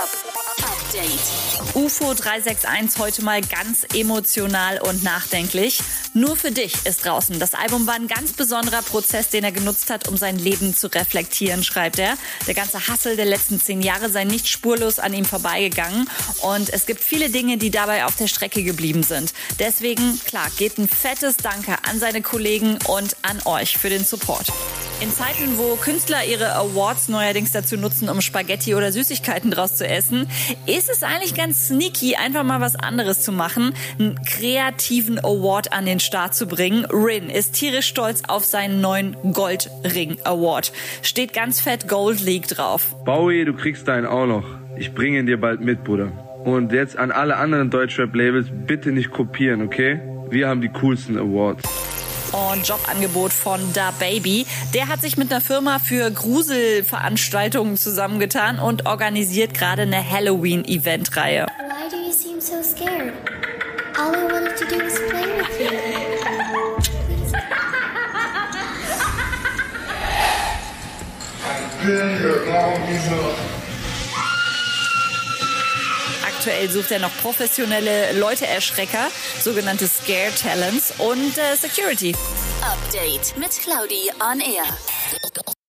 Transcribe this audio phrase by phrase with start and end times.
[0.00, 1.74] Update.
[1.74, 5.80] UFO 361 heute mal ganz emotional und nachdenklich.
[6.14, 7.38] Nur für dich ist draußen.
[7.38, 10.86] Das Album war ein ganz besonderer Prozess, den er genutzt hat, um sein Leben zu
[10.86, 12.16] reflektieren, schreibt er.
[12.46, 16.08] Der ganze Hassel der letzten zehn Jahre sei nicht spurlos an ihm vorbeigegangen.
[16.40, 19.34] Und es gibt viele Dinge, die dabei auf der Strecke geblieben sind.
[19.58, 24.46] Deswegen, klar, geht ein fettes Danke an seine Kollegen und an euch für den Support.
[25.02, 29.88] In Zeiten, wo Künstler ihre Awards neuerdings dazu nutzen, um Spaghetti oder Süßigkeiten draus zu
[29.88, 30.26] essen,
[30.66, 35.86] ist es eigentlich ganz sneaky, einfach mal was anderes zu machen, einen kreativen Award an
[35.86, 36.84] den Start zu bringen.
[36.84, 40.70] Rin ist tierisch stolz auf seinen neuen Goldring Award.
[41.00, 42.94] Steht ganz fett Gold League drauf.
[43.06, 44.44] Bowie, du kriegst deinen auch noch.
[44.76, 46.12] Ich bringe ihn dir bald mit, Bruder.
[46.44, 49.98] Und jetzt an alle anderen Deutschrap-Labels, bitte nicht kopieren, okay?
[50.28, 51.62] Wir haben die coolsten Awards
[52.32, 54.46] und Jobangebot von Da Baby.
[54.74, 61.46] Der hat sich mit einer Firma für Gruselveranstaltungen zusammengetan und organisiert gerade eine Halloween-Event-Reihe.
[61.46, 63.12] Why do you seem so scared?
[63.98, 65.70] All I wanted to do was play with you.
[71.82, 73.59] Been here long enough.
[76.40, 79.08] Aktuell sucht er noch professionelle Leute-Erschrecker,
[79.42, 82.16] sogenannte Scare Talents und äh, Security.
[82.62, 84.64] Update mit Claudi on Air.